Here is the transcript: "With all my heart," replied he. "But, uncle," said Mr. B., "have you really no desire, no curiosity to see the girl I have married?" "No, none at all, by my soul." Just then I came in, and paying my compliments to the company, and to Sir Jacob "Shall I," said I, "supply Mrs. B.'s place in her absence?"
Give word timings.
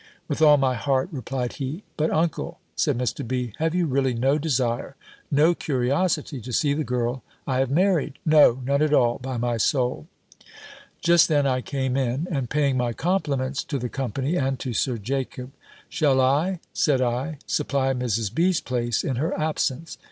"With 0.27 0.41
all 0.41 0.57
my 0.57 0.73
heart," 0.73 1.09
replied 1.11 1.53
he. 1.53 1.83
"But, 1.95 2.09
uncle," 2.09 2.57
said 2.75 2.97
Mr. 2.97 3.21
B., 3.27 3.53
"have 3.59 3.75
you 3.75 3.85
really 3.85 4.15
no 4.15 4.39
desire, 4.39 4.95
no 5.29 5.53
curiosity 5.53 6.41
to 6.41 6.51
see 6.51 6.73
the 6.73 6.83
girl 6.83 7.21
I 7.45 7.59
have 7.59 7.69
married?" 7.69 8.17
"No, 8.25 8.59
none 8.65 8.81
at 8.81 8.95
all, 8.95 9.19
by 9.19 9.37
my 9.37 9.57
soul." 9.57 10.07
Just 11.01 11.27
then 11.27 11.45
I 11.45 11.61
came 11.61 11.95
in, 11.95 12.27
and 12.31 12.49
paying 12.49 12.77
my 12.77 12.93
compliments 12.93 13.63
to 13.65 13.77
the 13.77 13.89
company, 13.89 14.35
and 14.37 14.57
to 14.57 14.73
Sir 14.73 14.97
Jacob 14.97 15.51
"Shall 15.87 16.19
I," 16.19 16.61
said 16.73 16.99
I, 17.01 17.37
"supply 17.45 17.93
Mrs. 17.93 18.33
B.'s 18.33 18.59
place 18.59 19.03
in 19.03 19.17
her 19.17 19.39
absence?" 19.39 19.99